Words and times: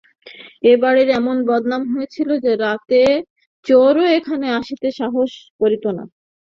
এ 0.63 0.73
বাড়ির 0.81 1.09
এমন 1.19 1.37
বদনাম 1.49 1.81
ছিল 2.13 2.29
যে, 2.43 2.51
রাত্রে 2.63 3.01
চোরও 3.65 4.03
এখানে 4.17 4.47
আসিতে 4.59 4.87
সাহস 4.99 5.31
করিত 5.59 5.85
না। 5.97 6.03